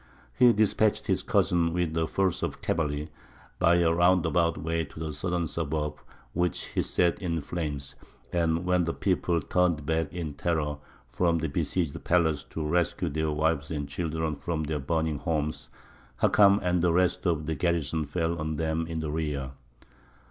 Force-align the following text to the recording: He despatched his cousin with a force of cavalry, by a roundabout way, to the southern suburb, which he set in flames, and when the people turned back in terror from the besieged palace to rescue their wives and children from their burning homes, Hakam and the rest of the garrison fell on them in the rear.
He 0.33 0.51
despatched 0.51 1.05
his 1.05 1.21
cousin 1.21 1.73
with 1.73 1.95
a 1.95 2.07
force 2.07 2.41
of 2.41 2.59
cavalry, 2.59 3.11
by 3.59 3.75
a 3.75 3.91
roundabout 3.93 4.57
way, 4.57 4.83
to 4.83 4.99
the 4.99 5.13
southern 5.13 5.45
suburb, 5.45 5.99
which 6.33 6.63
he 6.69 6.81
set 6.81 7.21
in 7.21 7.39
flames, 7.39 7.93
and 8.33 8.65
when 8.65 8.85
the 8.85 8.95
people 8.95 9.39
turned 9.41 9.85
back 9.85 10.11
in 10.11 10.33
terror 10.33 10.79
from 11.11 11.37
the 11.37 11.47
besieged 11.49 12.03
palace 12.03 12.43
to 12.45 12.67
rescue 12.67 13.09
their 13.09 13.29
wives 13.29 13.69
and 13.69 13.87
children 13.89 14.37
from 14.37 14.63
their 14.63 14.79
burning 14.79 15.19
homes, 15.19 15.69
Hakam 16.19 16.59
and 16.63 16.81
the 16.81 16.91
rest 16.91 17.27
of 17.27 17.45
the 17.45 17.53
garrison 17.53 18.05
fell 18.05 18.39
on 18.39 18.55
them 18.55 18.87
in 18.87 19.01
the 19.01 19.11
rear. 19.11 19.51